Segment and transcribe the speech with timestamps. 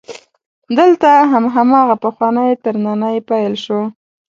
[0.77, 3.79] دلته هم هماغه پخوانی ترننی پیل شو.